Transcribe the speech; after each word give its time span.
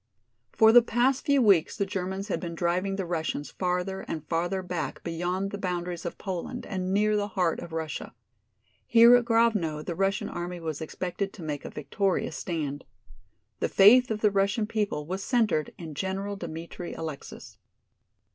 For 0.51 0.71
the 0.71 0.81
past 0.81 1.27
few 1.27 1.43
weeks 1.43 1.77
the 1.77 1.85
Germans 1.85 2.27
had 2.29 2.39
been 2.39 2.55
driving 2.55 2.95
the 2.95 3.05
Russians 3.05 3.51
farther 3.51 4.01
and 4.07 4.27
farther 4.27 4.63
back 4.63 5.03
beyond 5.03 5.51
the 5.51 5.59
boundaries 5.59 6.05
of 6.05 6.17
Poland 6.17 6.65
and 6.65 6.91
near 6.91 7.15
the 7.15 7.27
heart 7.27 7.59
of 7.59 7.71
Russia. 7.71 8.15
Here 8.87 9.15
at 9.15 9.25
Grovno 9.25 9.83
the 9.83 9.93
Russian 9.93 10.27
army 10.27 10.59
was 10.59 10.81
expected 10.81 11.31
to 11.33 11.43
make 11.43 11.65
a 11.65 11.69
victorious 11.69 12.35
stand. 12.35 12.83
The 13.59 13.69
faith 13.69 14.09
of 14.09 14.21
the 14.21 14.31
Russian 14.31 14.65
people 14.65 15.05
was 15.05 15.21
centered 15.21 15.71
in 15.77 15.93
General 15.93 16.35
Dmitri 16.35 16.95
Alexis. 16.95 17.59